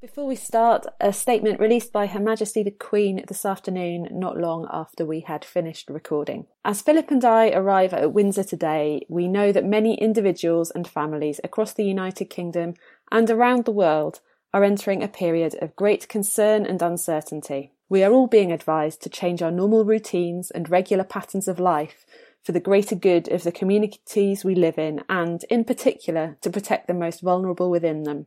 [0.00, 4.68] Before we start, a statement released by Her Majesty the Queen this afternoon, not long
[4.70, 6.46] after we had finished recording.
[6.64, 11.40] As Philip and I arrive at Windsor today, we know that many individuals and families
[11.42, 12.74] across the United Kingdom
[13.10, 14.20] and around the world
[14.54, 17.72] are entering a period of great concern and uncertainty.
[17.88, 22.06] We are all being advised to change our normal routines and regular patterns of life
[22.44, 26.86] for the greater good of the communities we live in and, in particular, to protect
[26.86, 28.26] the most vulnerable within them.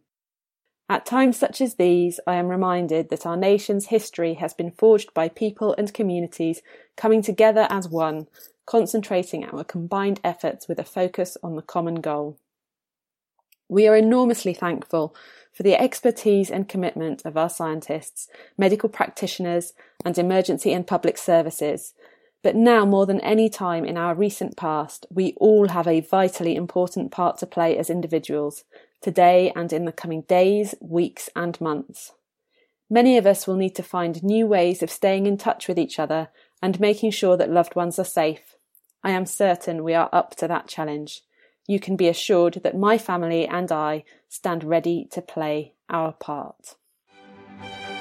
[0.91, 5.13] At times such as these, I am reminded that our nation's history has been forged
[5.13, 6.61] by people and communities
[6.97, 8.27] coming together as one,
[8.65, 12.37] concentrating our combined efforts with a focus on the common goal.
[13.69, 15.15] We are enormously thankful
[15.53, 19.71] for the expertise and commitment of our scientists, medical practitioners,
[20.03, 21.93] and emergency and public services.
[22.43, 26.57] But now more than any time in our recent past, we all have a vitally
[26.57, 28.65] important part to play as individuals,
[29.01, 32.13] today and in the coming days, weeks, and months.
[32.89, 35.97] Many of us will need to find new ways of staying in touch with each
[35.97, 36.29] other
[36.61, 38.55] and making sure that loved ones are safe.
[39.03, 41.21] I am certain we are up to that challenge.
[41.67, 46.75] You can be assured that my family and I stand ready to play our part.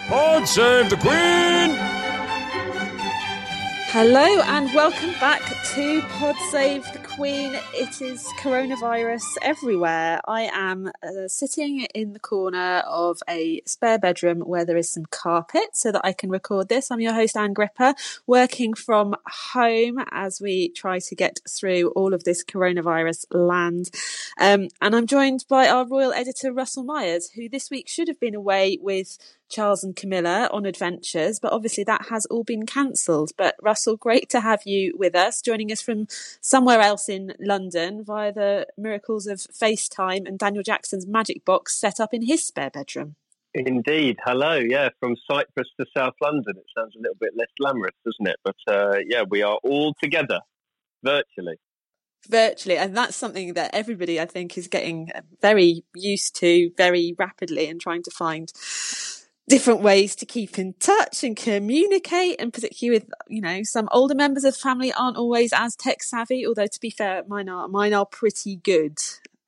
[0.09, 1.77] God save the Queen!
[3.93, 5.43] Hello and welcome back
[5.75, 7.55] to Pod Save the Queen.
[7.75, 10.21] It is coronavirus everywhere.
[10.27, 15.07] I am uh, sitting in the corner of a spare bedroom where there is some
[15.07, 16.91] carpet so that I can record this.
[16.91, 17.95] I'm your host, Ann Gripper,
[18.27, 19.15] working from
[19.53, 23.91] home as we try to get through all of this coronavirus land.
[24.41, 28.21] Um, and I'm joined by our royal editor, Russell Myers, who this week should have
[28.21, 29.19] been away with
[29.51, 33.33] Charles and Camilla on adventures, but obviously that has all been cancelled.
[33.37, 36.07] But Russell, great to have you with us, joining us from
[36.41, 42.01] somewhere else in London via the miracles of FaceTime and Daniel Jackson's magic box set
[42.01, 43.17] up in his spare bedroom.
[43.53, 44.19] Indeed.
[44.25, 44.55] Hello.
[44.55, 46.55] Yeah, from Cyprus to South London.
[46.57, 48.37] It sounds a little bit less glamorous, doesn't it?
[48.45, 50.41] But uh, yeah, we are all together
[51.03, 51.57] virtually
[52.29, 55.11] virtually and that's something that everybody i think is getting
[55.41, 58.53] very used to very rapidly and trying to find
[59.51, 64.15] different ways to keep in touch and communicate and particularly with you know some older
[64.15, 67.93] members of family aren't always as tech savvy although to be fair mine are mine
[67.93, 68.97] are pretty good.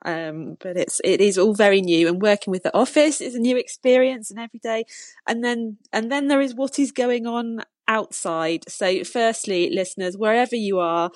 [0.05, 3.39] Um, but it's it is all very new and working with the office is a
[3.39, 4.85] new experience and every day.
[5.29, 8.65] And then and then there is what is going on outside.
[8.69, 11.13] So firstly listeners wherever you are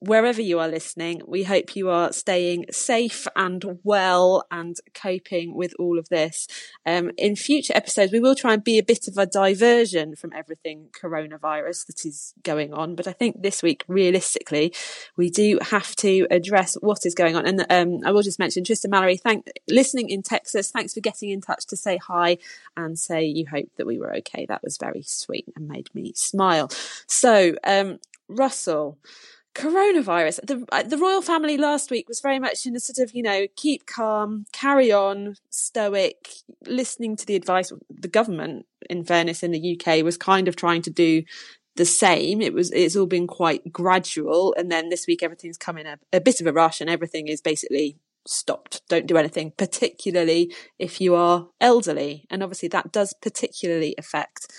[0.00, 5.74] wherever you are listening, we hope you are staying safe and well and coping with
[5.78, 6.46] all of this.
[6.86, 10.32] Um, in future episodes, we will try and be a bit of a diversion from
[10.32, 12.94] everything coronavirus that is going on.
[12.94, 14.72] But I think this week, realistically,
[15.16, 17.46] we do have to address what is going on.
[17.46, 20.70] And um, I will just mention Tristan Mallory, thank listening in Texas.
[20.70, 22.38] Thanks for getting in touch to say hi
[22.76, 24.46] and say you hope that we were okay.
[24.46, 26.70] That was very sweet and made me smile.
[27.06, 27.98] So, um,
[28.28, 28.98] Russell,
[29.58, 30.46] coronavirus.
[30.46, 33.22] The uh, the royal family last week was very much in a sort of you
[33.22, 36.28] know keep calm carry on stoic
[36.66, 40.82] listening to the advice the government in fairness in the UK was kind of trying
[40.82, 41.24] to do
[41.78, 42.42] the same.
[42.42, 44.54] It was it's all been quite gradual.
[44.58, 47.28] And then this week everything's come in a, a bit of a rush and everything
[47.28, 47.96] is basically
[48.26, 48.82] stopped.
[48.88, 52.26] Don't do anything particularly if you are elderly.
[52.30, 54.52] And obviously that does particularly affect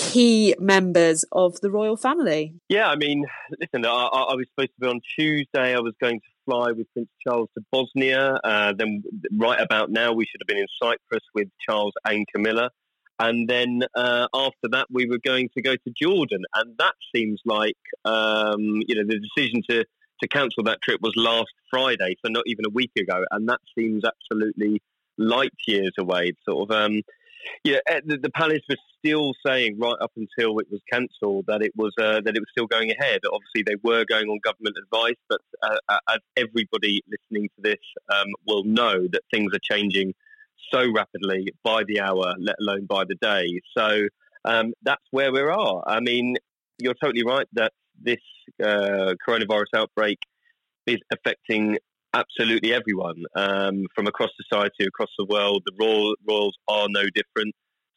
[0.00, 2.54] key members of the royal family.
[2.68, 3.26] Yeah, I mean,
[3.60, 5.74] listen, I, I, was supposed to be on Tuesday.
[5.74, 8.40] I was going to fly with Prince Charles to Bosnia.
[8.42, 9.02] Uh, then,
[9.32, 12.70] right about now, we should have been in Cyprus with Charles and Camilla.
[13.18, 16.42] And then uh, after that, we were going to go to Jordan.
[16.54, 17.76] And that seems like,
[18.06, 19.84] um, you know, the decision to,
[20.22, 23.24] to cancel that trip was last Friday, so not even a week ago.
[23.30, 24.80] And that seems absolutely
[25.18, 26.32] light years away.
[26.48, 27.02] Sort of, um,
[27.64, 31.62] yeah, eh, the, the, palace was still saying right up until it was cancelled that
[31.62, 33.20] it was uh, that it was still going ahead.
[33.30, 37.80] Obviously, they were going on government advice, but uh, uh, as everybody listening to this
[38.14, 40.14] um, will know, that things are changing
[40.72, 43.60] so rapidly by the hour, let alone by the day.
[43.76, 44.06] So
[44.44, 45.82] um, that's where we are.
[45.86, 46.36] I mean,
[46.78, 48.20] you're totally right that this
[48.62, 50.18] uh, coronavirus outbreak
[50.86, 51.78] is affecting
[52.14, 55.62] absolutely everyone um, from across society, across the world.
[55.66, 57.54] The Royal, Royals are no different.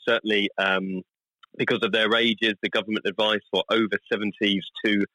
[0.07, 1.01] Certainly, um,
[1.57, 5.05] because of their ages, the government advice for over 70s to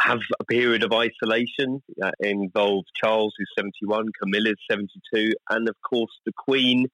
[0.00, 6.12] have a period of isolation uh, involved Charles, who's 71, Camilla's 72, and of course
[6.24, 6.86] the Queen.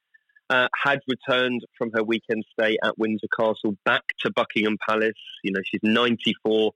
[0.50, 5.14] Uh, had returned from her weekend stay at Windsor Castle back to Buckingham Palace.
[5.42, 6.72] You know, she's 94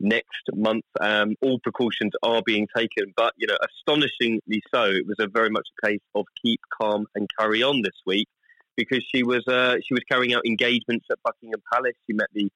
[0.00, 0.84] next month.
[1.00, 5.50] Um, all precautions are being taken, but you know, astonishingly so, it was a very
[5.50, 8.28] much a case of keep calm and carry on this week
[8.76, 11.94] because she was uh, she was carrying out engagements at Buckingham Palace.
[12.06, 12.50] She met the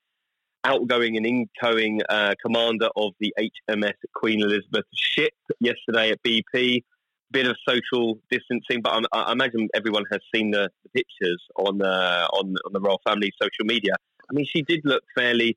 [0.65, 6.83] outgoing and incoming uh, commander of the HMS Queen Elizabeth ship yesterday at BP.
[7.31, 11.83] Bit of social distancing, but I, I imagine everyone has seen the, the pictures on
[11.83, 13.95] uh, on on the royal family social media.
[14.31, 15.57] I mean, she did look fairly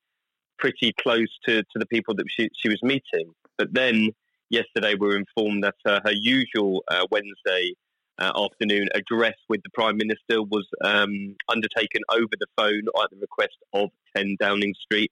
[0.57, 3.33] pretty close to, to the people that she, she was meeting.
[3.57, 4.11] But then
[4.49, 7.73] yesterday we were informed that uh, her usual uh, Wednesday
[8.19, 13.17] uh, afternoon address with the Prime Minister was um, undertaken over the phone at the
[13.19, 15.11] request of 10 Downing Street.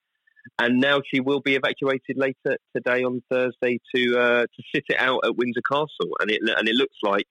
[0.60, 5.00] And now she will be evacuated later today on Thursday to uh, to sit it
[5.00, 6.16] out at Windsor Castle.
[6.20, 7.26] And it, and it looks like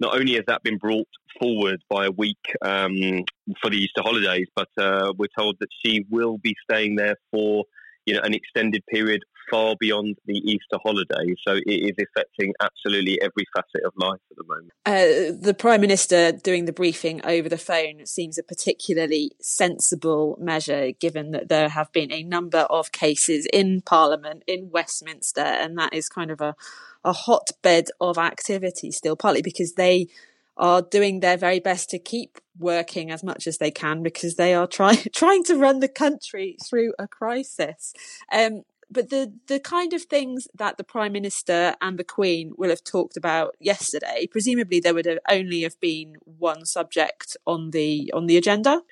[0.00, 1.08] not only has that been brought
[1.40, 3.24] forward by a week um,
[3.60, 7.64] for the Easter holidays, but uh, we're told that she will be staying there for
[8.06, 11.34] you know an extended period far beyond the Easter holiday.
[11.46, 14.72] So it is affecting absolutely every facet of life at the moment.
[14.84, 20.92] Uh, the Prime Minister doing the briefing over the phone seems a particularly sensible measure,
[20.92, 25.94] given that there have been a number of cases in Parliament in Westminster, and that
[25.94, 26.56] is kind of a
[27.04, 30.08] a hotbed of activity still, partly because they
[30.56, 34.54] are doing their very best to keep working as much as they can because they
[34.54, 37.92] are trying trying to run the country through a crisis.
[38.32, 42.70] Um, but the the kind of things that the prime minister and the queen will
[42.70, 48.10] have talked about yesterday, presumably there would have only have been one subject on the
[48.14, 48.82] on the agenda.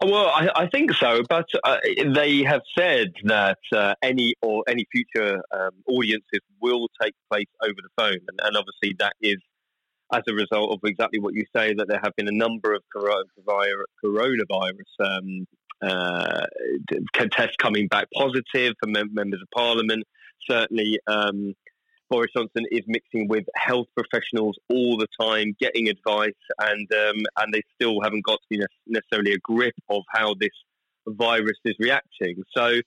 [0.00, 1.76] Well, I, I, think so, but uh,
[2.12, 7.76] they have said that uh, any or any future um, audiences will take place over
[7.76, 9.36] the phone, and, and, obviously that is
[10.12, 12.82] as a result of exactly what you say that there have been a number of
[12.94, 15.46] coronavirus, um,
[15.82, 16.46] uh,
[17.32, 20.04] tests coming back positive for mem- members of parliament.
[20.48, 21.54] Certainly, um,
[22.10, 27.54] Boris Johnson is mixing with health professionals all the time, getting advice, and um, and
[27.54, 30.50] they still haven't got to be necessarily a grip of how this
[31.06, 32.42] virus is reacting.
[32.54, 32.80] So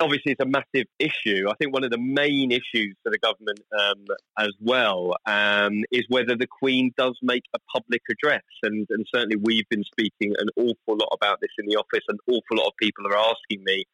[0.00, 1.46] obviously it's a massive issue.
[1.48, 4.04] I think one of the main issues for the government um,
[4.38, 8.42] as well um, is whether the Queen does make a public address.
[8.62, 12.04] And, and, certainly we've been speaking an awful lot about this in the office.
[12.08, 13.84] An awful lot of people are asking me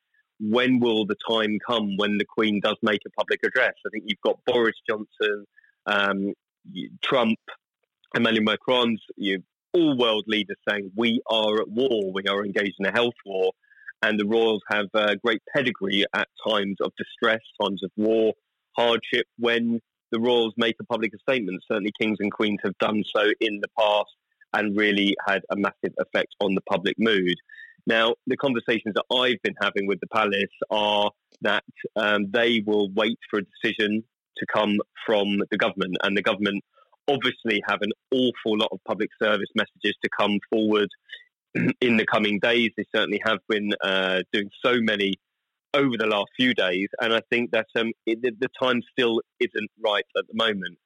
[0.41, 3.75] when will the time come when the Queen does make a public address?
[3.87, 5.47] I think you've got Boris Johnson,
[5.87, 6.33] um,
[7.03, 7.39] Trump,
[8.15, 9.43] Emmanuel Macron, you
[9.75, 13.53] all world leaders saying we are at war, we are engaged in a health war,
[14.03, 18.33] and the royals have a great pedigree at times of distress, times of war,
[18.77, 19.27] hardship.
[19.39, 19.81] When
[20.11, 23.69] the royals make a public statement, certainly kings and queens have done so in the
[23.79, 24.11] past
[24.53, 27.35] and really had a massive effect on the public mood.
[27.87, 31.65] Now, the conversations that I've been having with the palace are that
[31.97, 34.05] um, they will wait for a decision
[34.37, 36.63] to come from the government, and the government
[37.09, 40.89] obviously have an awful lot of public service messages to come forward
[41.81, 42.71] in the coming days.
[42.77, 45.15] They certainly have been uh, doing so many
[45.75, 49.71] over the last few days, and I think that um, it, the time still isn't
[49.83, 50.79] right at the moment.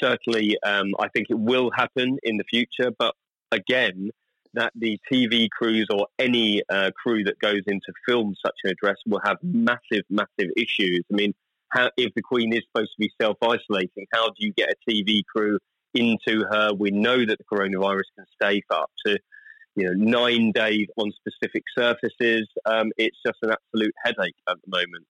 [0.00, 3.14] Certainly, um, I think it will happen in the future, but
[3.50, 4.10] again,
[4.54, 8.70] that the TV crews or any uh, crew that goes in to film such an
[8.70, 11.02] address will have massive, massive issues.
[11.12, 11.34] I mean,
[11.70, 14.90] how, if the Queen is supposed to be self isolating, how do you get a
[14.90, 15.58] TV crew
[15.94, 16.72] into her?
[16.72, 19.18] We know that the coronavirus can stay for up to
[19.78, 22.48] you know nine days on specific surfaces.
[22.64, 25.06] Um, it's just an absolute headache at the moment.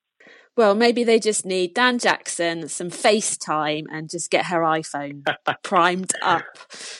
[0.55, 5.25] Well, maybe they just need Dan Jackson, some FaceTime, and just get her iPhone
[5.63, 6.43] primed up.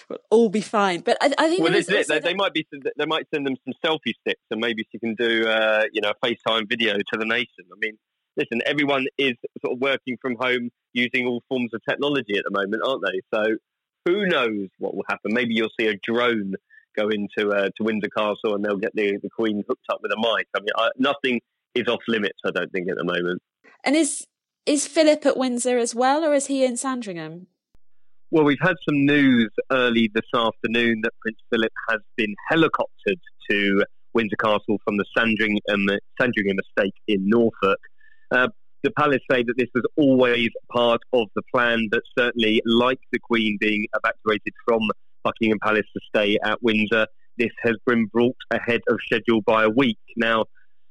[0.10, 1.02] We'll all be fine.
[1.02, 2.08] But I, I think well, this is it.
[2.08, 2.66] They, they, might be.
[2.72, 6.12] They might send them some selfie sticks, and maybe she can do, uh, you know,
[6.12, 7.66] a FaceTime video to the nation.
[7.72, 7.98] I mean,
[8.38, 12.52] listen, everyone is sort of working from home using all forms of technology at the
[12.52, 13.22] moment, aren't they?
[13.34, 13.58] So
[14.06, 15.34] who knows what will happen?
[15.34, 16.54] Maybe you'll see a drone
[16.98, 20.12] go into uh, to Windsor Castle and they'll get the, the Queen hooked up with
[20.12, 20.48] a mic.
[20.56, 21.42] I mean, I, nothing
[21.76, 22.40] is off limits.
[22.46, 23.42] I don't think at the moment.
[23.84, 24.26] And is
[24.66, 27.48] is Philip at Windsor as well, or is he in Sandringham?
[28.32, 33.20] Well, we've had some news early this afternoon that Prince Philip has been helicoptered
[33.50, 35.88] to Windsor Castle from the Sandringham,
[36.22, 37.80] Sandringham estate in Norfolk.
[38.30, 38.50] Uh,
[38.84, 43.20] the palace say that this was always part of the plan, but certainly, like the
[43.20, 44.82] Queen being evacuated from
[45.24, 47.08] Buckingham Palace to stay at Windsor,
[47.38, 50.00] this has been brought ahead of schedule by a week.
[50.18, 50.46] Now,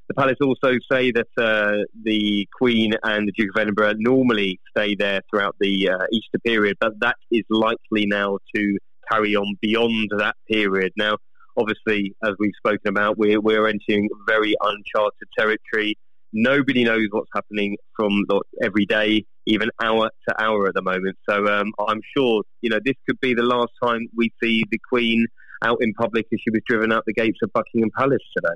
[0.08, 4.94] the palace also say that uh, the Queen and the Duke of Edinburgh normally stay
[4.94, 8.78] there throughout the uh, Easter period, but that is likely now to
[9.12, 10.92] carry on beyond that period.
[10.96, 11.18] Now,
[11.58, 15.98] obviously, as we've spoken about, we're, we're entering very uncharted territory.
[16.32, 18.24] Nobody knows what's happening from
[18.62, 21.16] every day, even hour to hour at the moment.
[21.28, 24.78] So um, I'm sure, you know, this could be the last time we see the
[24.88, 25.26] Queen
[25.64, 28.54] out in public as she was driven out the gates of Buckingham Palace today.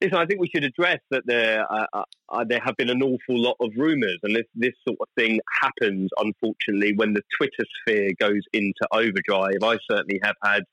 [0.00, 3.02] Listen, I think we should address that there uh, uh, uh, there have been an
[3.02, 7.64] awful lot of rumours, and this this sort of thing happens, unfortunately, when the Twitter
[7.80, 9.62] sphere goes into overdrive.
[9.62, 10.64] I certainly have had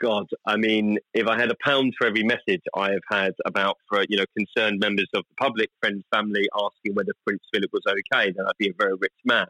[0.00, 3.78] God, I mean, if I had a pound for every message I have had about
[3.88, 7.82] for you know concerned members of the public, friends, family asking whether Prince Philip was
[7.88, 9.48] okay, then I'd be a very rich man.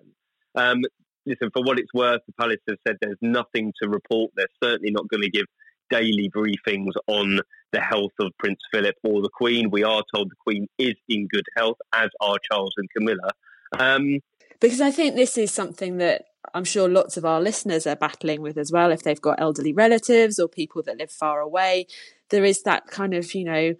[0.54, 0.82] Um,
[1.26, 4.32] listen, for what it's worth, the palace has said there's nothing to report.
[4.36, 5.46] They're certainly not going to give
[5.90, 7.40] daily briefings on
[7.72, 9.70] the health of Prince Philip or the Queen.
[9.70, 13.30] We are told the Queen is in good health, as are Charles and Camilla.
[13.78, 14.20] Um,
[14.60, 18.40] because I think this is something that I'm sure lots of our listeners are battling
[18.40, 18.90] with as well.
[18.90, 21.86] If they've got elderly relatives or people that live far away,
[22.30, 23.74] there is that kind of, you know,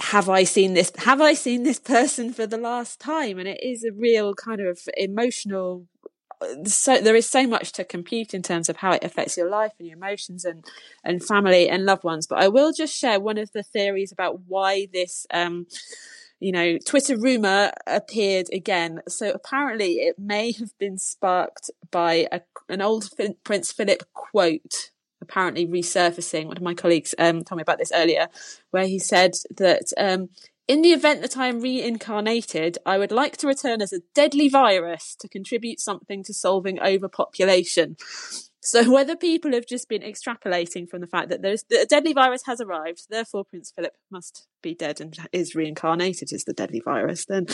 [0.00, 0.92] have I seen this?
[0.98, 3.38] Have I seen this person for the last time?
[3.38, 5.86] And it is a real kind of emotional.
[6.64, 9.72] So there is so much to compute in terms of how it affects your life
[9.78, 10.64] and your emotions and
[11.04, 12.26] and family and loved ones.
[12.26, 15.26] But I will just share one of the theories about why this.
[15.32, 15.66] Um,
[16.44, 19.00] you know, Twitter rumor appeared again.
[19.08, 23.08] So apparently it may have been sparked by a, an old
[23.44, 24.90] Prince Philip quote
[25.22, 26.46] apparently resurfacing.
[26.46, 28.28] One of my colleagues um, told me about this earlier,
[28.72, 30.28] where he said that um,
[30.68, 34.48] in the event that I am reincarnated, I would like to return as a deadly
[34.48, 37.96] virus to contribute something to solving overpopulation.
[38.64, 42.42] So whether people have just been extrapolating from the fact that there's a deadly virus
[42.46, 47.26] has arrived, therefore Prince Philip must be dead and is reincarnated as the deadly virus,
[47.26, 47.46] then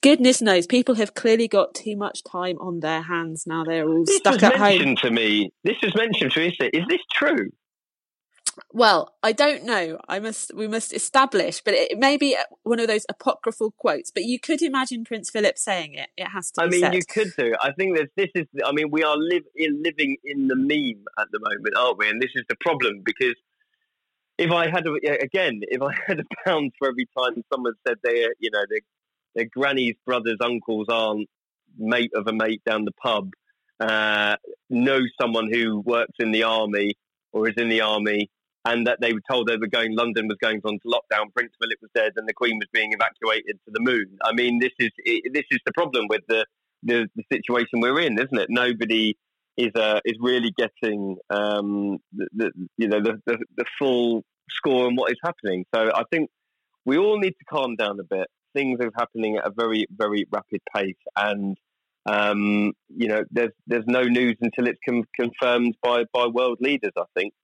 [0.00, 3.64] goodness knows people have clearly got too much time on their hands now.
[3.64, 4.96] They're all this stuck at home.
[4.96, 6.56] To me, this was mentioned to me.
[6.72, 7.50] Is this true?
[8.72, 9.98] Well, I don't know.
[10.08, 14.10] I must, we must establish, but it may be one of those apocryphal quotes.
[14.10, 16.08] But you could imagine Prince Philip saying it.
[16.16, 16.62] It has to.
[16.62, 16.94] I mean, said.
[16.94, 17.54] you could do.
[17.60, 18.46] I think that this is.
[18.64, 22.08] I mean, we are live in, living in the meme at the moment, aren't we?
[22.08, 23.34] And this is the problem because
[24.38, 24.92] if I had a,
[25.22, 28.80] again, if I had a pound for every time someone said they, you know, their,
[29.34, 31.28] their granny's brothers, uncles, aunt,
[31.76, 33.30] mate of a mate down the pub,
[33.80, 34.36] uh,
[34.70, 36.94] know someone who works in the army
[37.32, 38.30] or is in the army
[38.64, 41.52] and that they were told they were going, London was going on to lockdown, Prince
[41.60, 44.18] Philip was dead, and the Queen was being evacuated to the moon.
[44.24, 44.90] I mean, this is
[45.32, 46.46] this is the problem with the,
[46.82, 48.46] the, the situation we're in, isn't it?
[48.48, 49.16] Nobody
[49.56, 54.86] is uh, is really getting um, the, the, you know the, the, the full score
[54.86, 55.64] on what is happening.
[55.74, 56.30] So I think
[56.84, 58.28] we all need to calm down a bit.
[58.54, 61.56] Things are happening at a very very rapid pace, and
[62.06, 66.92] um, you know there's there's no news until it's com- confirmed by by world leaders.
[66.96, 67.34] I think.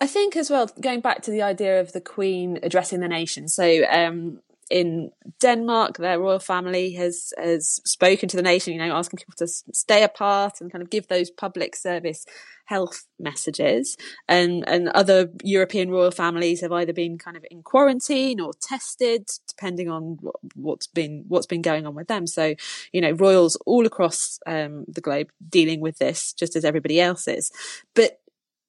[0.00, 3.48] I think as well, going back to the idea of the Queen addressing the nation.
[3.48, 5.10] So, um, in
[5.40, 9.46] Denmark, their royal family has has spoken to the nation, you know, asking people to
[9.46, 12.24] stay apart and kind of give those public service
[12.66, 13.96] health messages.
[14.28, 19.28] And and other European royal families have either been kind of in quarantine or tested,
[19.46, 20.18] depending on
[20.54, 22.26] what's been what's been going on with them.
[22.26, 22.54] So,
[22.92, 27.28] you know, royals all across um, the globe dealing with this, just as everybody else
[27.28, 27.52] is.
[27.94, 28.20] But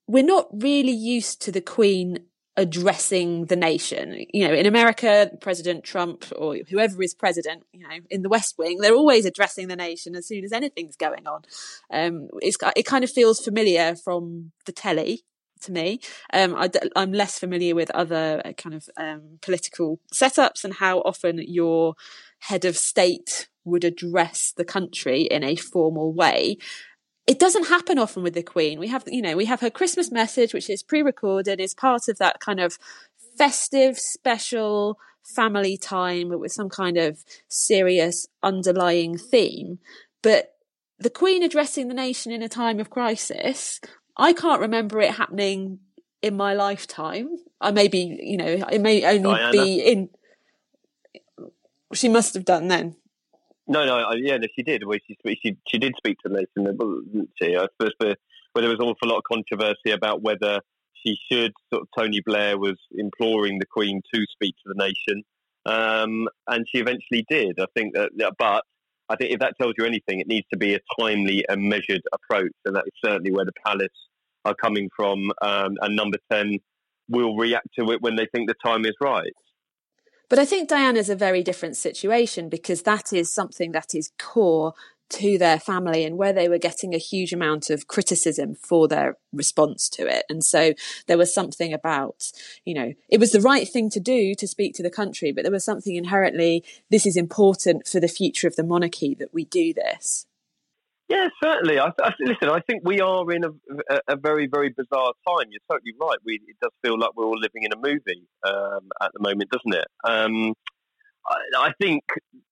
[0.07, 2.19] we're not really used to the Queen
[2.57, 4.25] addressing the nation.
[4.33, 8.55] You know, in America, President Trump or whoever is president, you know, in the West
[8.57, 11.41] Wing, they're always addressing the nation as soon as anything's going on.
[11.91, 15.25] Um, it kind of feels familiar from the telly
[15.61, 15.99] to me.
[16.33, 20.99] Um, I, am less familiar with other uh, kind of um, political setups and how
[20.99, 21.95] often your
[22.39, 26.57] head of state would address the country in a formal way
[27.27, 28.79] it doesn't happen often with the Queen.
[28.79, 32.17] We have, you know, we have her Christmas message, which is pre-recorded, is part of
[32.19, 32.77] that kind of
[33.37, 34.99] festive, special
[35.35, 39.79] family time, but with some kind of serious underlying theme.
[40.21, 40.53] But
[40.99, 43.79] the Queen addressing the nation in a time of crisis,
[44.15, 45.79] I can't remember it happening
[46.21, 47.29] in my lifetime.
[47.59, 49.51] I may be, you know, it may only Diana.
[49.51, 50.09] be in.
[51.93, 52.95] She must have done then.
[53.67, 54.85] No, no, yeah, no, she did.
[54.85, 56.77] Well, she, she she did speak to the nation,
[57.11, 57.55] didn't she?
[57.55, 58.15] I suppose where,
[58.53, 60.59] where there was an awful lot of controversy about whether
[60.93, 61.51] she should.
[61.73, 65.23] Sort of Tony Blair was imploring the Queen to speak to the nation,
[65.65, 67.59] um, and she eventually did.
[67.59, 68.63] I think that, but
[69.09, 72.01] I think if that tells you anything, it needs to be a timely and measured
[72.13, 73.87] approach, and that is certainly where the palace
[74.45, 75.31] are coming from.
[75.41, 76.59] Um, and number ten
[77.09, 79.33] will react to it when they think the time is right.
[80.29, 84.73] But I think Diana's a very different situation because that is something that is core
[85.07, 89.17] to their family and where they were getting a huge amount of criticism for their
[89.31, 90.25] response to it.
[90.29, 90.73] And so
[91.07, 92.31] there was something about,
[92.65, 95.43] you know, it was the right thing to do to speak to the country, but
[95.43, 99.45] there was something inherently, this is important for the future of the monarchy that we
[99.45, 100.25] do this.
[101.07, 101.79] Yeah, certainly.
[101.79, 103.49] I, I, listen, I think we are in a,
[104.07, 105.47] a, very, very bizarre time.
[105.51, 106.17] You're totally right.
[106.25, 109.51] We, it does feel like we're all living in a movie um, at the moment,
[109.51, 109.87] doesn't it?
[110.03, 110.53] Um,
[111.57, 112.03] I, think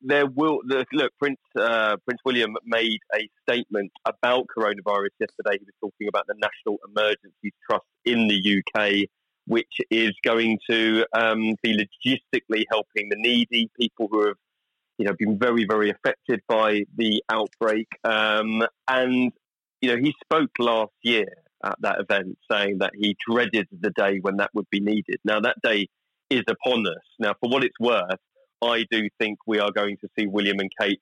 [0.01, 1.11] there will look.
[1.19, 5.59] Prince uh, Prince William made a statement about coronavirus yesterday.
[5.59, 9.09] He was talking about the National Emergency Trust in the UK,
[9.45, 14.37] which is going to um, be logistically helping the needy, people who have,
[14.97, 17.87] you know, been very very affected by the outbreak.
[18.03, 19.31] Um, and
[19.81, 21.27] you know, he spoke last year
[21.63, 25.17] at that event, saying that he dreaded the day when that would be needed.
[25.23, 25.87] Now that day
[26.29, 27.03] is upon us.
[27.19, 28.19] Now, for what it's worth
[28.63, 31.01] I do think we are going to see William and Kate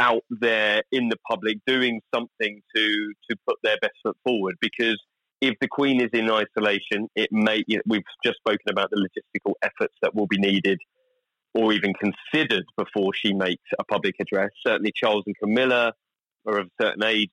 [0.00, 5.00] out there in the public doing something to to put their best foot forward because
[5.40, 7.62] if the Queen is in isolation, it may.
[7.68, 10.80] You know, we've just spoken about the logistical efforts that will be needed,
[11.54, 14.50] or even considered before she makes a public address.
[14.66, 15.92] Certainly, Charles and Camilla
[16.46, 17.30] are of a certain age;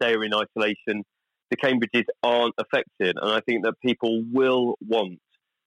[0.00, 1.04] they are in isolation.
[1.50, 5.18] The Cambridges aren't affected, and I think that people will want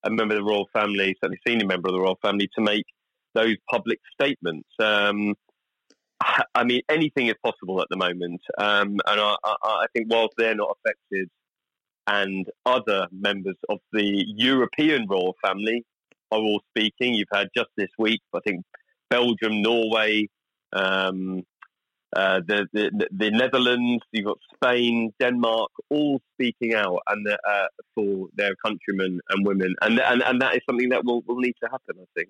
[0.04, 2.86] a member of the royal family, certainly senior member of the royal family, to make
[3.34, 4.70] those public statements.
[4.80, 5.36] Um,
[6.56, 10.36] I mean, anything is possible at the moment, um, and I, I, I, think whilst
[10.38, 11.30] they're not affected,
[12.08, 15.84] and other members of the European royal family
[16.32, 17.14] are all speaking.
[17.14, 18.64] You've had just this week, I think,
[19.10, 20.30] Belgium, Norway,
[20.74, 21.44] um,
[22.16, 28.28] uh, the, the, the Netherlands, you've got Spain, Denmark, all speaking out and uh, for
[28.36, 31.70] their countrymen and women, and and and that is something that will will need to
[31.72, 31.96] happen.
[32.02, 32.30] I think.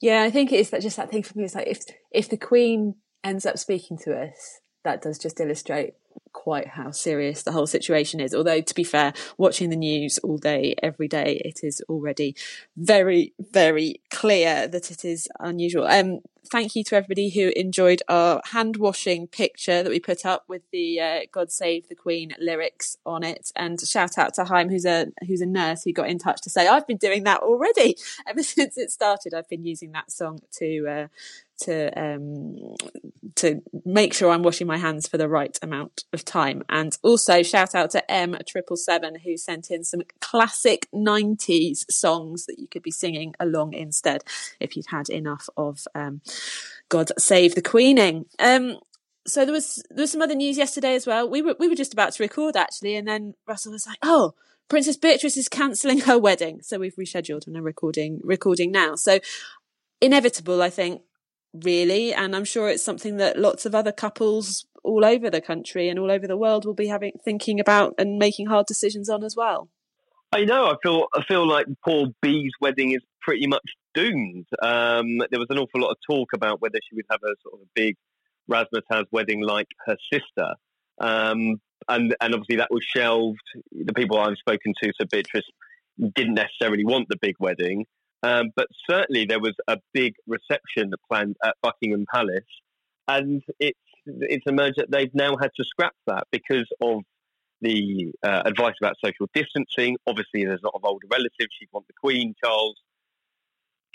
[0.00, 1.44] Yeah, I think it's that just that thing for me.
[1.44, 5.94] It's like if if the Queen ends up speaking to us, that does just illustrate
[6.36, 8.34] quite how serious the whole situation is.
[8.34, 12.36] Although, to be fair, watching the news all day, every day, it is already
[12.76, 15.86] very, very clear that it is unusual.
[15.86, 16.20] Um,
[16.52, 20.62] thank you to everybody who enjoyed our hand washing picture that we put up with
[20.70, 23.50] the uh, "God Save the Queen" lyrics on it.
[23.56, 26.50] And shout out to Haim, who's a who's a nurse, who got in touch to
[26.50, 27.96] say I've been doing that already
[28.26, 29.32] ever since it started.
[29.32, 31.06] I've been using that song to uh,
[31.60, 32.56] to um,
[33.36, 36.62] to make sure I'm washing my hands for the right amount of time.
[36.68, 42.46] And also shout out to M triple seven who sent in some classic '90s songs
[42.46, 44.22] that you could be singing along instead
[44.60, 46.20] if you'd had enough of um,
[46.88, 48.26] God Save the Queening.
[48.38, 48.78] Um,
[49.26, 51.28] so there was there was some other news yesterday as well.
[51.28, 54.34] We were we were just about to record actually, and then Russell was like, "Oh."
[54.68, 58.96] Princess Beatrice is cancelling her wedding, so we've rescheduled and are recording recording now.
[58.96, 59.20] So
[60.00, 61.02] inevitable, I think,
[61.52, 62.12] really.
[62.12, 65.98] And I'm sure it's something that lots of other couples all over the country and
[65.98, 69.34] all over the world will be having thinking about and making hard decisions on as
[69.36, 69.68] well.
[70.32, 70.66] I know.
[70.66, 71.06] I feel.
[71.14, 73.62] I feel like poor B's wedding is pretty much
[73.94, 74.46] doomed.
[74.60, 77.54] Um, there was an awful lot of talk about whether she would have a sort
[77.54, 77.96] of a big
[78.50, 80.54] razzmatazz wedding like her sister,
[81.00, 83.38] um, and and obviously that was shelved.
[83.72, 85.44] The people I've spoken to, so Beatrice
[86.14, 87.86] didn't necessarily want the big wedding.
[88.22, 92.44] Um, but certainly there was a big reception planned at Buckingham Palace,
[93.08, 97.02] and it's it's emerged that they've now had to scrap that because of
[97.60, 99.96] the uh, advice about social distancing.
[100.06, 101.48] Obviously, there's a lot of older relatives.
[101.58, 102.76] She'd want the Queen, Charles,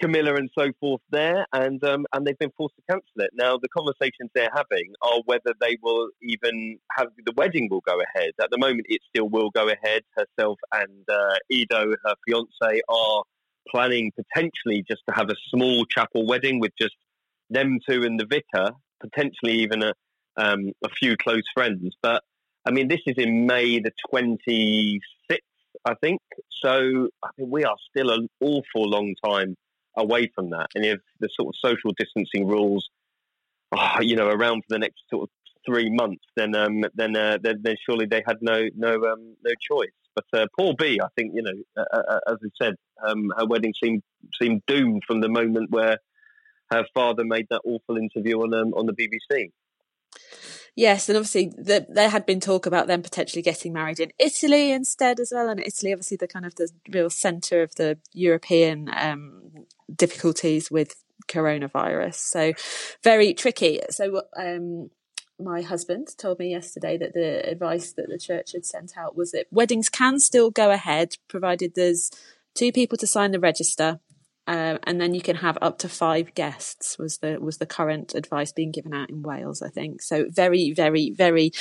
[0.02, 3.32] Camilla, and so forth there, and um, and they've been forced to cancel it.
[3.34, 8.00] Now, the conversations they're having are whether they will even have the wedding will go
[8.02, 8.32] ahead.
[8.42, 10.04] At the moment, it still will go ahead.
[10.16, 13.24] Herself and uh, Edo, her fiance, are
[13.70, 16.96] planning potentially just to have a small chapel wedding with just
[17.50, 18.72] them two and the vicar,
[19.02, 19.94] potentially even a,
[20.38, 21.96] um, a few close friends.
[22.02, 22.24] But
[22.66, 25.00] I mean, this is in May the 26th,
[25.86, 26.22] I think.
[26.62, 29.56] So I think we are still an awful long time
[29.98, 30.68] away from that.
[30.76, 32.90] And if the sort of social distancing rules
[33.72, 35.30] oh, you know, around for the next sort of
[35.66, 39.52] three months, then um, then, uh, then, then surely they had no no um, no
[39.60, 39.90] choice.
[40.16, 43.46] But uh, poor B, I think you know, uh, uh as we said, um, her
[43.46, 44.04] wedding seemed
[44.42, 45.98] seemed doomed from the moment where
[46.72, 49.52] her father made that awful interview on um, on the BBC.
[50.76, 54.72] Yes, and obviously the, there had been talk about them potentially getting married in Italy
[54.72, 58.90] instead as well, and Italy obviously the kind of the real centre of the European
[58.96, 59.52] um,
[59.94, 60.96] difficulties with
[61.28, 62.16] coronavirus.
[62.16, 62.54] So
[63.04, 63.82] very tricky.
[63.90, 64.90] So um,
[65.44, 69.32] my husband told me yesterday that the advice that the church had sent out was
[69.32, 72.12] that weddings can still go ahead provided there's
[72.54, 74.00] two people to sign the register
[74.48, 78.16] uh, and then you can have up to five guests was the was the current
[78.16, 80.02] advice being given out in Wales I think.
[80.02, 81.52] So very very very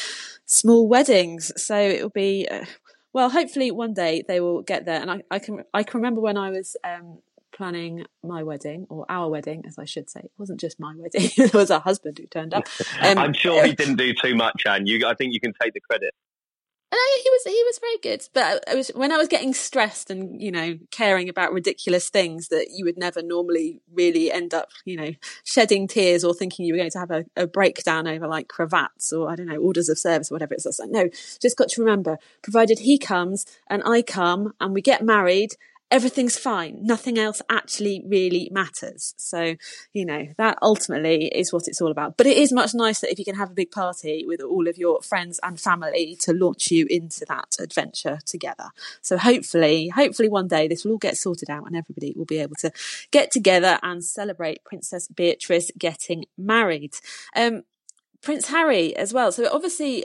[0.47, 1.53] small weddings.
[1.63, 2.65] So it will be uh,
[3.13, 5.01] well hopefully one day they will get there.
[5.01, 7.19] And I, I can I can remember when I was um,
[7.61, 10.21] planning my wedding or our wedding, as I should say.
[10.21, 12.67] It wasn't just my wedding; it was a husband who turned up.
[13.03, 14.87] Um, I'm sure he didn't do too much, Ann.
[14.87, 16.13] You, I think you can take the credit.
[16.93, 20.11] Uh, he was he was very good, but I was when I was getting stressed
[20.11, 24.71] and you know caring about ridiculous things that you would never normally really end up
[24.85, 25.11] you know
[25.45, 29.13] shedding tears or thinking you were going to have a, a breakdown over like cravats
[29.13, 30.55] or I don't know orders of service or whatever.
[30.55, 31.09] It's like no,
[31.41, 35.57] just got to remember, provided he comes and I come and we get married
[35.91, 36.79] everything's fine.
[36.83, 39.15] Nothing else actually really matters.
[39.17, 39.57] So,
[39.93, 42.17] you know, that ultimately is what it's all about.
[42.17, 44.79] But it is much nicer if you can have a big party with all of
[44.79, 48.71] your friends and family to launch you into that adventure together.
[49.03, 52.39] So hopefully, hopefully one day this will all get sorted out and everybody will be
[52.39, 52.71] able to
[53.11, 56.95] get together and celebrate Princess Beatrice getting married.
[57.35, 57.63] Um,
[58.23, 59.33] Prince Harry as well.
[59.33, 60.05] So obviously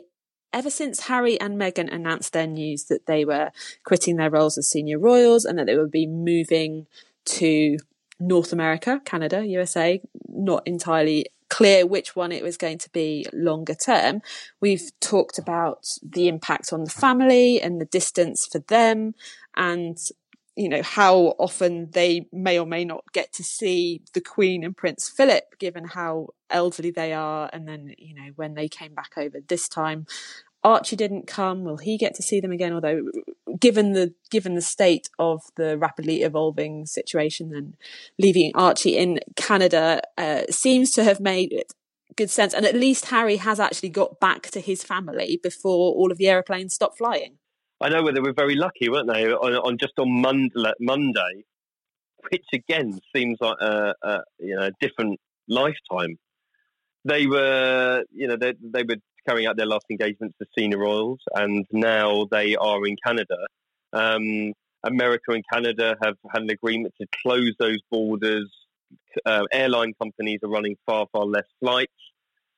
[0.56, 3.52] ever since Harry and Meghan announced their news that they were
[3.84, 6.88] quitting their roles as senior royals and that they would be moving
[7.26, 7.78] to
[8.22, 13.76] North America, Canada, USA, not entirely clear which one it was going to be longer
[13.76, 14.22] term.
[14.62, 19.13] We've talked about the impact on the family and the distance for them
[19.58, 19.98] and
[20.56, 24.78] you know how often they may or may not get to see the queen and
[24.78, 29.12] prince philip given how elderly they are and then you know when they came back
[29.18, 30.06] over this time
[30.65, 31.63] Archie didn't come.
[31.63, 32.74] Will he get to see them again?
[32.74, 33.04] Although,
[33.60, 37.76] given the given the state of the rapidly evolving situation, then
[38.18, 41.65] leaving Archie in Canada uh, seems to have made
[42.15, 42.56] good sense.
[42.56, 46.28] And at least Harry has actually got back to his family before all of the
[46.28, 47.38] aeroplanes stopped flying.
[47.82, 49.32] I know where they were very lucky, weren't they?
[49.32, 50.22] On, on just on
[50.80, 51.44] Monday,
[52.32, 56.18] which again seems like a, a you know different lifetime.
[57.04, 58.96] They were, you know, they, they were
[59.28, 63.38] carrying out their last engagements to senior royals, and now they are in Canada.
[63.94, 68.52] Um, America and Canada have had an agreement to close those borders.
[69.26, 71.92] Uh, airline companies are running far, far less flights.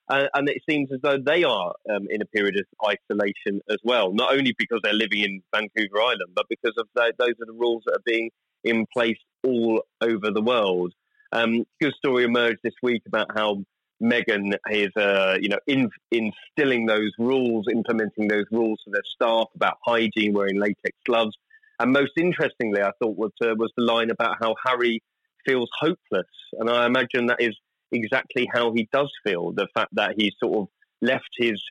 [0.10, 3.78] Uh, and it seems as though they are um, in a period of isolation as
[3.84, 7.46] well, not only because they're living in Vancouver Island, but because of the, those are
[7.46, 8.30] the rules that are being
[8.64, 10.94] in place all over the world.
[11.32, 13.64] Um, good story emerged this week about how
[14.02, 19.48] Meghan is, uh, you know, in, instilling those rules, implementing those rules for their staff
[19.56, 21.36] about hygiene, wearing latex gloves.
[21.80, 25.02] And most interestingly, I thought was, uh, was the line about how Harry
[25.46, 26.28] feels hopeless.
[26.54, 27.56] And I imagine that is
[27.92, 30.68] exactly how he does feel the fact that he sort of
[31.02, 31.62] left his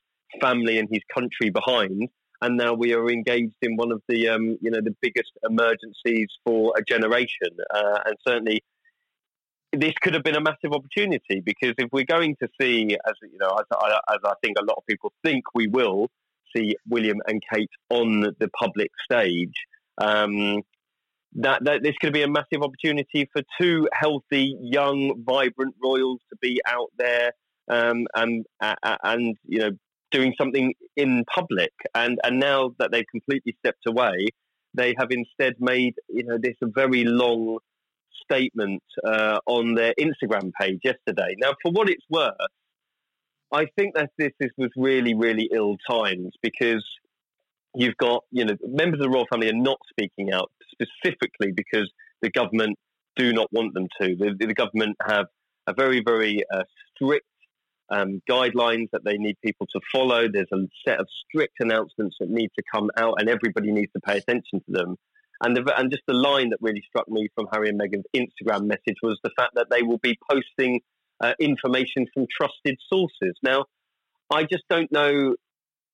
[0.41, 2.09] family and his country behind.
[2.43, 6.29] And now we are engaged in one of the, um, you know, the biggest emergencies
[6.45, 7.49] for a generation.
[7.75, 8.63] Uh, and certainly
[9.73, 13.39] this could have been a massive opportunity because if we're going to see, as you
[13.39, 13.65] know, as,
[14.11, 16.09] as, I think a lot of people think we will
[16.55, 19.55] see William and Kate on the public stage,
[19.99, 20.63] um,
[21.37, 26.37] that, that this could be a massive opportunity for two healthy, young, vibrant royals to
[26.41, 27.33] be out there
[27.69, 28.47] um, and
[28.83, 29.71] and you know
[30.11, 31.73] doing something in public.
[31.95, 34.29] And and now that they've completely stepped away,
[34.75, 37.59] they have instead made you know this very long
[38.23, 41.35] statement uh, on their Instagram page yesterday.
[41.39, 42.35] Now, for what it's worth,
[43.53, 46.85] I think that this, this was really, really ill timed because
[47.75, 51.91] you've got, you know, members of the royal family are not speaking out specifically because
[52.23, 52.79] the government
[53.17, 54.17] do not want them to.
[54.17, 55.27] The, the government have
[55.67, 56.63] a very, very uh,
[56.95, 57.27] strict
[57.91, 60.27] um, guidelines that they need people to follow.
[60.31, 64.01] There's a set of strict announcements that need to come out, and everybody needs to
[64.01, 64.97] pay attention to them.
[65.43, 68.67] And, the, and just the line that really struck me from Harry and Meghan's Instagram
[68.67, 70.81] message was the fact that they will be posting
[71.23, 73.37] uh, information from trusted sources.
[73.43, 73.67] Now,
[74.31, 75.35] I just don't know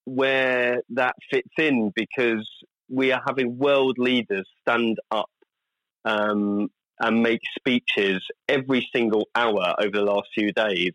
[0.04, 2.48] where that fits in because
[2.88, 5.30] we are having world leaders stand up
[6.04, 6.68] um,
[7.00, 10.92] and make speeches every single hour over the last few days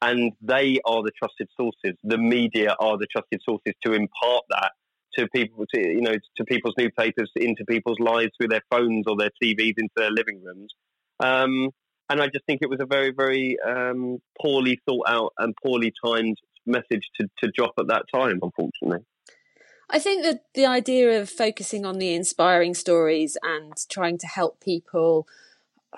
[0.00, 1.98] and they are the trusted sources.
[2.04, 4.72] The media are the trusted sources to impart that
[5.14, 9.16] to people, to, you know, to people's newspapers, into people's lives through their phones or
[9.16, 10.72] their TVs into their living rooms.
[11.20, 11.70] Um,
[12.10, 15.92] and I just think it was a very, very um, poorly thought out and poorly
[16.04, 19.04] timed message to, to drop at that time, unfortunately.
[19.90, 24.60] I think that the idea of focusing on the inspiring stories and trying to help
[24.60, 25.26] people,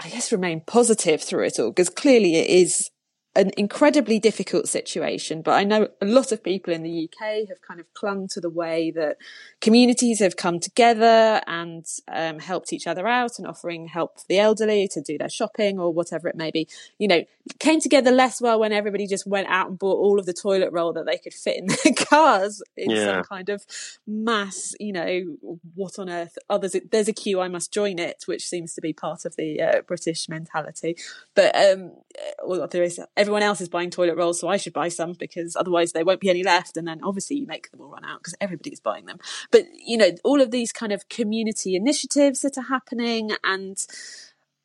[0.00, 2.90] I guess, remain positive through it all, because clearly it is
[3.36, 7.62] an incredibly difficult situation, but I know a lot of people in the UK have
[7.62, 9.18] kind of clung to the way that
[9.60, 14.40] communities have come together and um, helped each other out and offering help for the
[14.40, 16.66] elderly to do their shopping or whatever it may be.
[16.98, 17.24] You know,
[17.60, 20.72] came together less well when everybody just went out and bought all of the toilet
[20.72, 23.04] roll that they could fit in their cars in yeah.
[23.04, 23.64] some kind of
[24.08, 25.36] mass, you know,
[25.76, 26.36] what on earth?
[26.48, 29.24] Oh, there's a, there's a queue, I must join it, which seems to be part
[29.24, 30.96] of the uh, British mentality.
[31.36, 31.92] But, um,
[32.44, 35.54] well, there is everyone else is buying toilet rolls, so I should buy some because
[35.54, 36.76] otherwise there won't be any left.
[36.76, 39.18] And then obviously you make them all run out because everybody's buying them.
[39.50, 43.76] But, you know, all of these kind of community initiatives that are happening and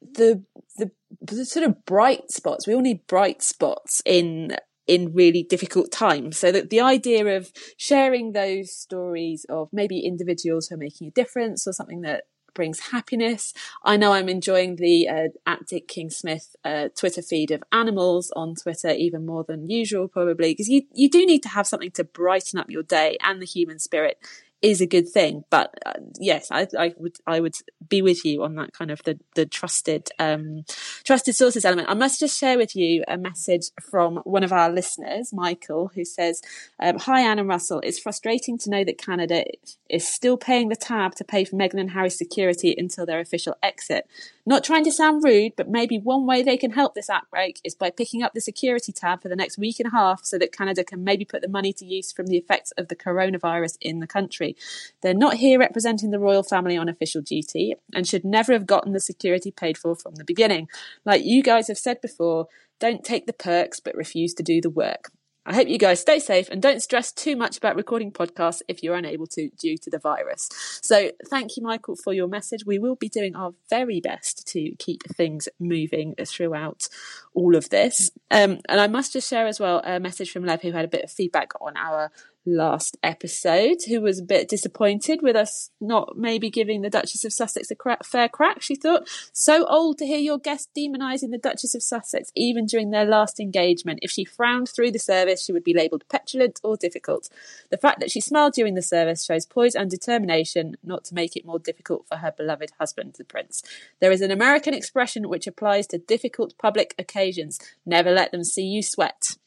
[0.02, 0.44] the,
[0.78, 0.91] the,
[1.22, 4.56] the sort of bright spots, we all need bright spots in
[4.88, 6.38] in really difficult times.
[6.38, 11.12] So that the idea of sharing those stories of maybe individuals who are making a
[11.12, 13.54] difference or something that brings happiness.
[13.84, 18.32] I know I'm enjoying the uh, at Dick King Smith uh, Twitter feed of animals
[18.36, 21.91] on Twitter even more than usual, probably because you you do need to have something
[21.91, 24.18] to brighten up your day and the human spirit
[24.65, 25.43] is a good thing.
[25.51, 27.56] But uh, yes, I, I, would I would
[27.88, 30.65] be with you on that kind of the the trusted um,
[31.04, 31.89] trusted sources element.
[31.89, 36.04] I must just share with you a message from one of our listeners, Michael, who
[36.04, 36.41] says,
[36.80, 37.80] um, "Hi Ann and Russell.
[37.84, 39.45] It's frustrating to know that Canada
[39.88, 43.56] is still paying the tab to pay for Meghan and Harry's security until their official
[43.62, 44.08] exit.
[44.47, 47.73] Not trying to sound rude, but maybe one way they can help this outbreak is
[47.73, 50.51] by picking up the security tab for the next week and a half so that
[50.51, 53.99] Canada can maybe put the money to use from the effects of the coronavirus in
[53.99, 54.55] the country.
[55.02, 58.94] They're not here representing the royal family on official duty and should never have gotten
[58.94, 60.68] the security paid for from the beginning.
[61.06, 62.48] Like you guys have said before,
[62.80, 65.12] don't take the perks but refuse to do the work.
[65.48, 68.82] I hope you guys stay safe and don't stress too much about recording podcasts if
[68.82, 70.50] you're unable to due to the virus.
[70.82, 72.65] So, thank you, Michael, for your message.
[72.65, 76.88] We will be doing our very best to keep things moving throughout
[77.36, 78.10] all of this.
[78.32, 80.89] Um, and I must just share as well a message from Lev, who had a
[80.89, 82.12] bit of feedback on our
[82.45, 87.34] last episode, who was a bit disappointed with us not maybe giving the Duchess of
[87.34, 88.62] Sussex a cra- fair crack.
[88.62, 92.91] She thought, so old to hear your guest demonising the Duchess of Sussex even during
[92.91, 93.99] their last engagement.
[94.01, 97.29] If she frowned through the service, she would be labelled petulant or difficult.
[97.71, 101.36] The fact that she smiled during the service shows poise and determination not to make
[101.36, 103.63] it more difficult for her beloved husband, the Prince.
[103.99, 108.63] There is an American expression which applies to difficult public occasions never let them see
[108.63, 109.38] you sweat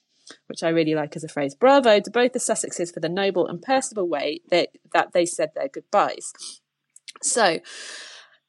[0.46, 1.54] which I really like as a phrase.
[1.54, 5.50] Bravo to both the Sussexes for the noble and personable way that, that they said
[5.54, 6.32] their goodbyes.
[7.22, 7.58] So,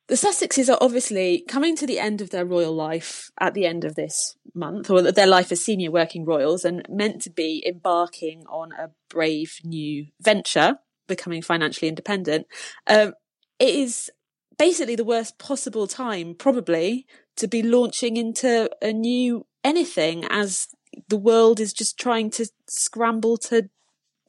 [0.08, 3.86] the Sussexes are obviously coming to the end of their royal life at the end
[3.86, 8.44] of this month, or their life as senior working royals, and meant to be embarking
[8.50, 12.48] on a brave new venture, becoming financially independent.
[12.88, 13.14] Um,
[13.60, 14.10] it is
[14.58, 17.06] basically the worst possible time, probably,
[17.38, 20.70] to be launching into a new anything as
[21.08, 23.70] the world is just trying to scramble to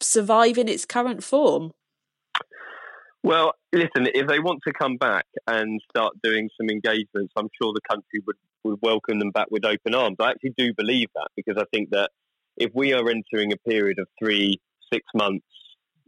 [0.00, 1.72] survive in its current form?
[3.22, 7.72] Well, listen, if they want to come back and start doing some engagements, I'm sure
[7.72, 10.16] the country would, would welcome them back with open arms.
[10.20, 12.10] I actually do believe that because I think that
[12.56, 14.58] if we are entering a period of three,
[14.92, 15.46] six months,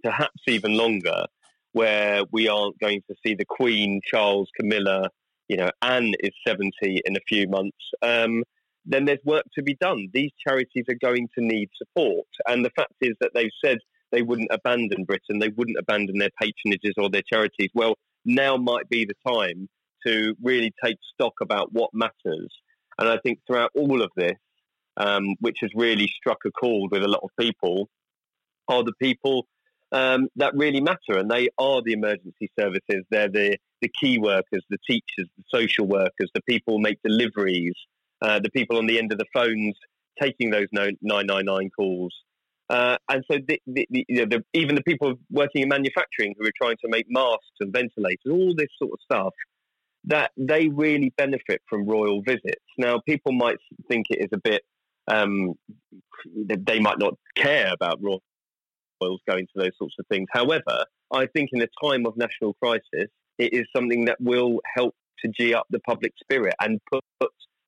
[0.03, 1.27] perhaps even longer,
[1.73, 5.09] where we aren't going to see the Queen, Charles, Camilla,
[5.49, 6.71] you know, Anne is 70
[7.05, 7.77] in a few months.
[8.01, 8.43] Um,
[8.85, 10.09] then there's work to be done.
[10.13, 12.27] These charities are going to need support.
[12.47, 13.79] And the fact is that they've said
[14.11, 17.71] they wouldn't abandon Britain, they wouldn't abandon their patronages or their charities.
[17.75, 19.69] Well, now might be the time
[20.07, 22.53] to really take stock about what matters.
[22.99, 24.37] And I think throughout all of this,
[24.97, 27.89] um, which has really struck a chord with a lot of people,
[28.69, 29.47] are the people
[29.93, 31.19] um, that really matter.
[31.19, 33.05] And they are the emergency services.
[33.11, 37.75] They're the, the key workers, the teachers, the social workers, the people who make deliveries,
[38.23, 39.75] uh, the people on the end of the phones
[40.21, 42.15] taking those 999 calls.
[42.71, 46.47] Uh, and so the, the, the, you know, even the people working in manufacturing who
[46.47, 49.35] are trying to make masks and ventilators, all this sort of stuff,
[50.05, 52.65] that they really benefit from royal visits.
[52.79, 53.57] Now, people might
[53.89, 54.63] think it is a bit,
[55.09, 55.55] um,
[56.35, 60.29] they might not care about royals going to those sorts of things.
[60.33, 64.95] However, I think in a time of national crisis, it is something that will help
[65.25, 67.03] to gee up the public spirit and put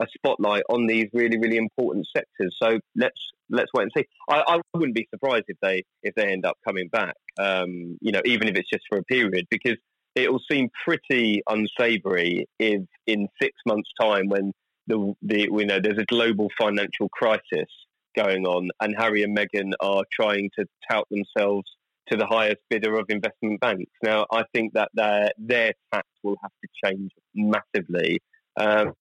[0.00, 2.56] a spotlight on these really, really important sectors.
[2.60, 4.04] So let's let's wait and see.
[4.28, 7.16] I, I wouldn't be surprised if they if they end up coming back.
[7.38, 9.76] Um, you know, even if it's just for a period, because
[10.14, 14.52] it will seem pretty unsavoury if in six months' time, when
[14.86, 17.68] the, the you know there's a global financial crisis
[18.16, 21.68] going on, and Harry and Meghan are trying to tout themselves
[22.08, 23.90] to the highest bidder of investment banks.
[24.02, 28.20] Now, I think that their their tax will have to change massively.
[28.56, 28.92] Um,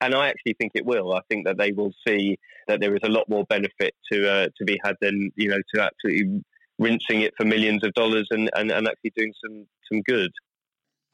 [0.00, 1.12] and I actually think it will.
[1.14, 4.46] I think that they will see that there is a lot more benefit to uh,
[4.56, 6.42] to be had than you know to actually
[6.78, 10.30] rinsing it for millions of dollars and, and, and actually doing some some good.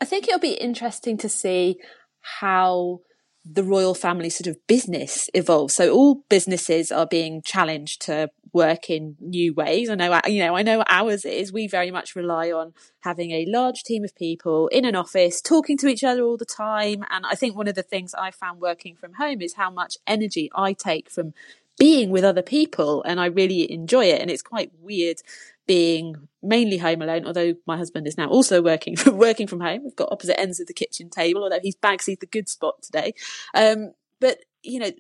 [0.01, 1.79] I think it'll be interesting to see
[2.20, 3.01] how
[3.44, 5.74] the royal family sort of business evolves.
[5.74, 9.90] So all businesses are being challenged to work in new ways.
[9.90, 11.52] I know, you know, I know ours is.
[11.52, 15.76] We very much rely on having a large team of people in an office talking
[15.78, 17.04] to each other all the time.
[17.11, 19.98] And I think one of the things I found working from home is how much
[20.07, 21.35] energy I take from
[21.76, 24.20] being with other people and I really enjoy it.
[24.22, 25.20] And it's quite weird
[25.66, 29.85] being mainly home alone, although my husband is now also working from working from home.
[29.85, 33.14] We've got opposite ends of the kitchen table, although he's Bagsy's the good spot today.
[33.55, 34.90] Um, but you know,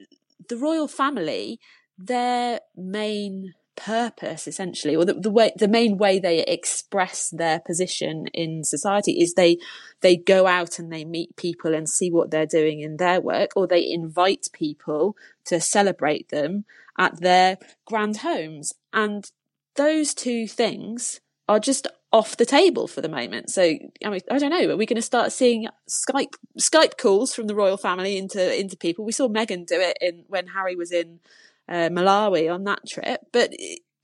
[0.48, 1.60] the royal family,
[1.98, 8.26] their main purpose essentially or the, the way the main way they express their position
[8.32, 9.58] in society is they
[10.00, 13.50] they go out and they meet people and see what they're doing in their work
[13.56, 16.64] or they invite people to celebrate them
[16.98, 19.32] at their grand homes and
[19.76, 23.50] those two things are just off the table for the moment.
[23.50, 24.70] So I mean, I don't know.
[24.70, 28.76] Are we going to start seeing Skype Skype calls from the royal family into into
[28.76, 29.04] people?
[29.04, 31.20] We saw Meghan do it in when Harry was in
[31.68, 33.20] uh, Malawi on that trip.
[33.32, 33.52] But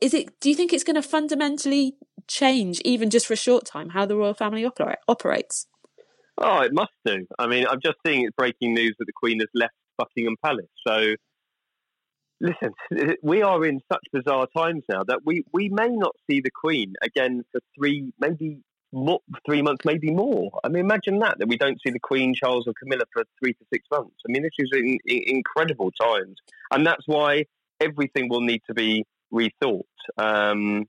[0.01, 0.41] is it?
[0.41, 1.95] Do you think it's going to fundamentally
[2.27, 5.67] change, even just for a short time, how the royal family operate, operates?
[6.39, 7.27] Oh, it must do.
[7.39, 10.67] I mean, I'm just seeing it's breaking news that the Queen has left Buckingham Palace.
[10.87, 11.15] So
[12.40, 12.72] listen,
[13.22, 16.94] we are in such bizarre times now that we, we may not see the Queen
[17.03, 18.61] again for three, maybe
[18.92, 20.59] more, three months, maybe more.
[20.64, 23.53] I mean, imagine that, that we don't see the Queen, Charles, or Camilla for three
[23.53, 24.16] to six months.
[24.26, 26.37] I mean, this is in, in, incredible times.
[26.72, 27.44] And that's why
[27.81, 29.83] everything will need to be rethought.
[30.18, 30.87] Um,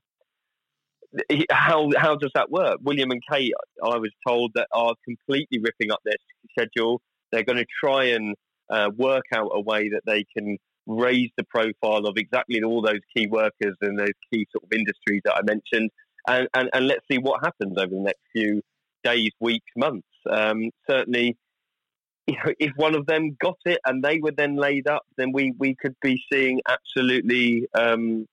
[1.50, 2.78] how how does that work?
[2.82, 3.52] William and Kate,
[3.84, 6.16] I was told, that are completely ripping up their
[6.50, 7.02] schedule.
[7.30, 8.34] They're going to try and
[8.70, 10.56] uh, work out a way that they can
[10.86, 15.22] raise the profile of exactly all those key workers and those key sort of industries
[15.24, 15.90] that I mentioned,
[16.26, 18.62] and, and, and let's see what happens over the next few
[19.04, 20.06] days, weeks, months.
[20.30, 21.36] Um, certainly,
[22.26, 25.32] you know, if one of them got it and they were then laid up, then
[25.32, 28.26] we, we could be seeing absolutely um,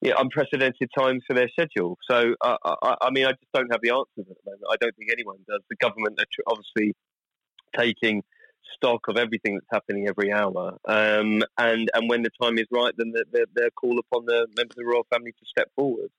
[0.00, 1.98] yeah, unprecedented times for their schedule.
[2.08, 4.64] So, uh, I, I, mean, I just don't have the answers at the moment.
[4.70, 5.60] I don't think anyone does.
[5.68, 6.94] The government are obviously
[7.76, 8.22] taking
[8.74, 10.78] stock of everything that's happening every hour.
[10.86, 14.76] Um, and and when the time is right, then they, call upon the members of
[14.76, 16.10] the royal family to step forward.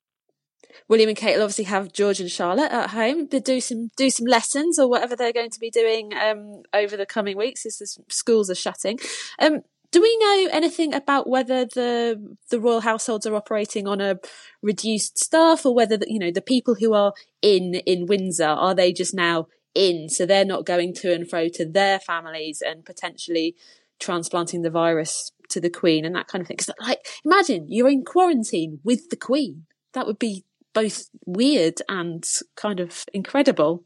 [0.88, 4.10] William and Kate will obviously have George and Charlotte at home to do some do
[4.10, 7.78] some lessons or whatever they're going to be doing um, over the coming weeks as
[7.78, 9.00] the schools are shutting.
[9.40, 14.20] Um, do we know anything about whether the the royal households are operating on a
[14.62, 18.76] reduced staff or whether the, you know the people who are in in Windsor are
[18.76, 19.48] they just now
[19.80, 23.56] in, so they're not going to and fro to their families and potentially
[24.00, 26.58] transplanting the virus to the Queen and that kind of thing.
[26.58, 29.65] Because, like, imagine you're in quarantine with the Queen.
[29.94, 32.24] That would be both weird and
[32.56, 33.84] kind of incredible.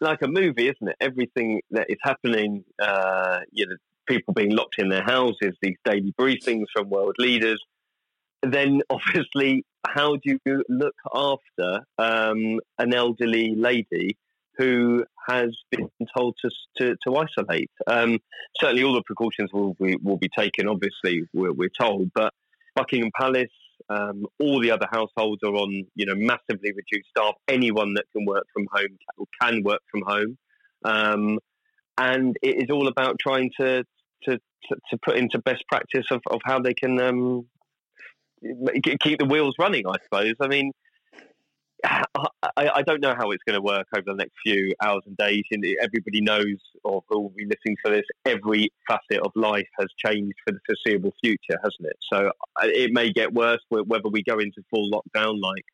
[0.00, 0.96] Like a movie, isn't it?
[1.00, 3.76] Everything that is happening, uh, you know,
[4.08, 7.62] people being locked in their houses, these daily briefings from world leaders.
[8.42, 14.16] Then, obviously, how do you look after um, an elderly lady
[14.60, 17.70] who has been told to to, to isolate.
[17.86, 18.18] Um,
[18.60, 20.68] certainly, all the precautions will be will be taken.
[20.68, 22.32] Obviously, we're, we're told, but
[22.74, 23.48] Buckingham Palace,
[23.88, 27.34] um, all the other households are on you know massively reduced staff.
[27.48, 28.98] Anyone that can work from home
[29.40, 30.38] can, work from home,
[30.84, 31.38] um,
[31.96, 33.84] and it is all about trying to
[34.24, 37.46] to, to, to put into best practice of, of how they can um,
[39.00, 39.86] keep the wheels running.
[39.86, 40.34] I suppose.
[40.40, 40.72] I mean
[41.84, 45.16] I, I, don't know how it's going to work over the next few hours and
[45.16, 45.44] days.
[45.80, 50.36] Everybody knows, or who will be listening to this, every facet of life has changed
[50.44, 51.96] for the foreseeable future, hasn't it?
[52.12, 55.64] So uh, it may get worse whether we go into full lockdown like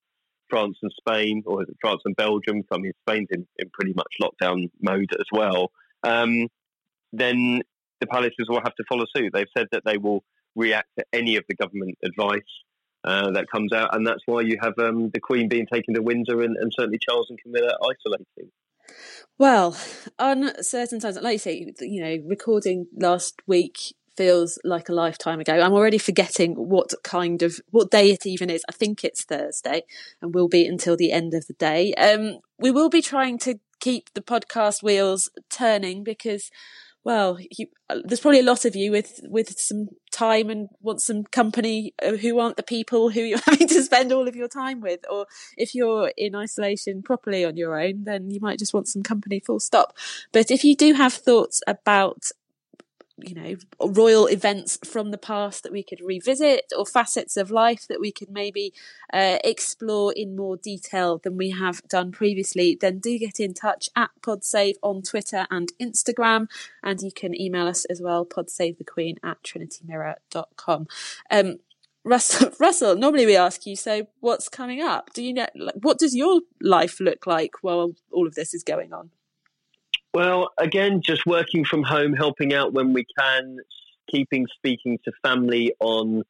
[0.48, 2.62] France and Spain, or France and Belgium.
[2.70, 5.72] I mean, Spain's in, in pretty much lockdown mode as well.
[6.02, 6.48] Um,
[7.12, 7.62] then
[8.00, 9.32] the palaces will have to follow suit.
[9.32, 10.22] They've said that they will
[10.54, 12.40] react to any of the government advice
[13.06, 16.02] uh, that comes out, and that's why you have um, the Queen being taken to
[16.02, 18.50] Windsor and, and, certainly Charles and Camilla isolating.
[19.38, 19.76] Well,
[20.18, 23.78] on certain times, like you say, you know, recording last week
[24.16, 25.60] feels like a lifetime ago.
[25.60, 28.64] I'm already forgetting what kind of what day it even is.
[28.68, 29.82] I think it's Thursday
[30.20, 31.92] and will be until the end of the day.
[31.94, 36.50] Um, we will be trying to keep the podcast wheels turning because
[37.06, 41.00] well, you, uh, there's probably a lot of you with with some time and want
[41.00, 44.48] some company uh, who aren't the people who you're having to spend all of your
[44.48, 45.04] time with.
[45.08, 45.26] Or
[45.56, 49.38] if you're in isolation properly on your own, then you might just want some company.
[49.38, 49.96] Full stop.
[50.32, 52.24] But if you do have thoughts about
[53.18, 57.86] you know, royal events from the past that we could revisit or facets of life
[57.88, 58.74] that we could maybe
[59.12, 63.88] uh, explore in more detail than we have done previously, then do get in touch
[63.96, 66.48] at PodSave on Twitter and Instagram.
[66.82, 70.86] And you can email us as well, podsavethequeen at trinitymirror.com.
[71.30, 71.58] Um,
[72.04, 75.12] Russell, Russell, normally we ask you, so what's coming up?
[75.14, 75.46] Do you know,
[75.80, 79.10] what does your life look like while all of this is going on?
[80.16, 83.58] Well, again, just working from home, helping out when we can,
[84.10, 86.22] keeping speaking to family on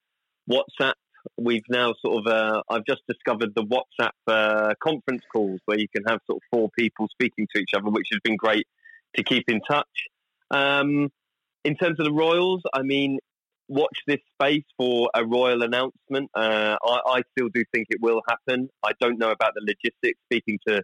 [0.50, 0.94] WhatsApp.
[1.38, 5.86] We've now sort of, uh, I've just discovered the WhatsApp uh, conference calls where you
[5.86, 8.66] can have sort of four people speaking to each other, which has been great
[9.14, 10.08] to keep in touch.
[10.50, 11.12] Um,
[11.64, 13.20] in terms of the Royals, I mean,
[13.68, 16.32] watch this space for a royal announcement.
[16.34, 18.68] Uh, I, I, still do think it will happen.
[18.84, 20.18] I don't know about the logistics.
[20.24, 20.82] Speaking to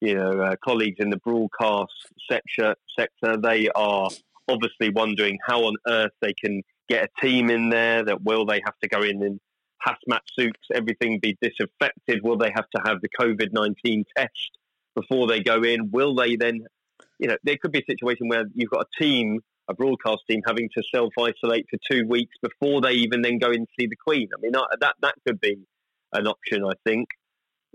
[0.00, 1.92] you know, uh, colleagues in the broadcast
[2.30, 4.10] sector, sector, they are
[4.48, 8.04] obviously wondering how on earth they can get a team in there.
[8.04, 9.40] That will they have to go in in
[9.86, 12.22] hazmat suits, everything be disinfected?
[12.22, 14.50] Will they have to have the COVID nineteen test
[14.94, 15.90] before they go in?
[15.90, 16.66] Will they then?
[17.18, 20.40] You know, there could be a situation where you've got a team, a broadcast team,
[20.46, 23.96] having to self isolate for two weeks before they even then go and see the
[23.96, 24.28] Queen.
[24.36, 25.56] I mean, that that could be
[26.12, 27.08] an option, I think.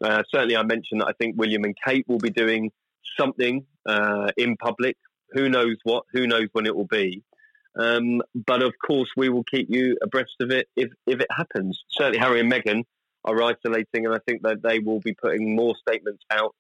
[0.02, 2.72] Uh, certainly, I mentioned that I think William and Kate will be doing
[3.20, 4.98] something uh, in public.
[5.32, 6.06] Who knows what?
[6.14, 7.24] Who knows when it will be?
[7.76, 11.84] Um, but of course, we will keep you abreast of it if, if it happens.
[11.90, 12.84] Certainly, Harry and Meghan
[13.26, 16.56] are isolating, and I think that they will be putting more statements out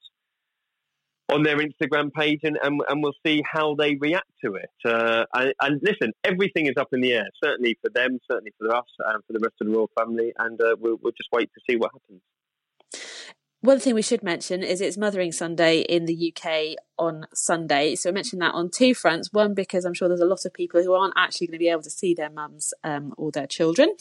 [1.29, 4.69] on their Instagram page, and, and, and we'll see how they react to it.
[4.86, 8.73] Uh, and, and, listen, everything is up in the air, certainly for them, certainly for
[8.75, 11.49] us, and for the rest of the royal family, and uh, we'll, we'll just wait
[11.53, 12.21] to see what happens.
[13.64, 17.95] One thing we should mention is it's Mothering Sunday in the UK on Sunday.
[17.95, 19.32] So I mentioned that on two fronts.
[19.32, 21.70] One, because I'm sure there's a lot of people who aren't actually going to be
[21.70, 23.95] able to see their mums um, or their children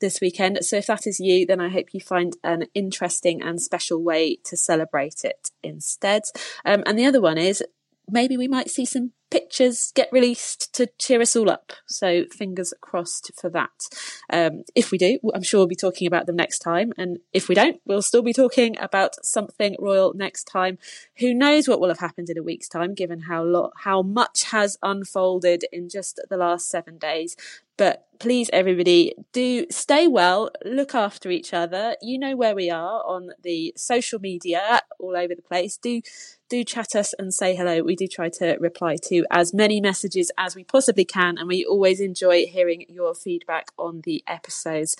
[0.00, 0.58] this weekend.
[0.64, 4.38] So if that is you, then I hope you find an interesting and special way
[4.42, 6.22] to celebrate it instead.
[6.64, 7.62] Um, and the other one is
[8.10, 11.74] maybe we might see some pictures get released to cheer us all up.
[11.86, 13.86] So fingers crossed for that.
[14.32, 16.94] Um, if we do, I'm sure we'll be talking about them next time.
[16.96, 20.78] And if we don't, we'll still be talking about something royal next time.
[21.18, 24.44] Who knows what will have happened in a week's time, given how lot, how much
[24.44, 27.36] has unfolded in just the last seven days.
[27.76, 31.96] But please, everybody, do stay well, look after each other.
[32.00, 35.76] You know where we are on the social media all over the place.
[35.76, 36.00] Do
[36.48, 37.82] do chat us and say hello.
[37.82, 41.64] We do try to reply to as many messages as we possibly can, and we
[41.64, 44.96] always enjoy hearing your feedback on the episodes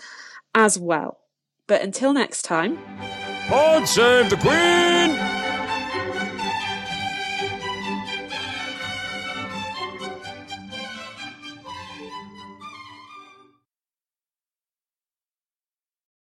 [0.54, 1.18] as well.
[1.66, 2.78] But until next time,
[3.48, 5.45] God save the Queen!